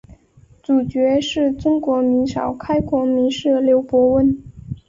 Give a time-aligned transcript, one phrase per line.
[0.63, 4.35] 主角是中国明朝开国名士刘伯温。